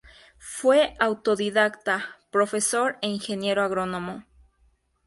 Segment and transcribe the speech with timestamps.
[0.39, 4.25] Fue autodidacta, profesor e Ingeniero agrónomo.